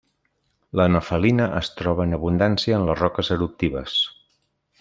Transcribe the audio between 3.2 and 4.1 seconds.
eruptives.